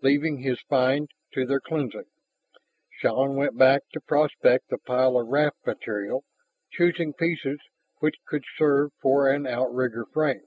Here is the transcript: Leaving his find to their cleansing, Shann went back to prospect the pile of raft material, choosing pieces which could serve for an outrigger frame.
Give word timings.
Leaving 0.00 0.38
his 0.38 0.58
find 0.70 1.10
to 1.34 1.44
their 1.44 1.60
cleansing, 1.60 2.06
Shann 2.98 3.36
went 3.36 3.58
back 3.58 3.82
to 3.92 4.00
prospect 4.00 4.70
the 4.70 4.78
pile 4.78 5.18
of 5.20 5.28
raft 5.28 5.58
material, 5.66 6.24
choosing 6.72 7.12
pieces 7.12 7.58
which 7.98 8.16
could 8.24 8.44
serve 8.56 8.92
for 9.02 9.30
an 9.30 9.46
outrigger 9.46 10.06
frame. 10.06 10.46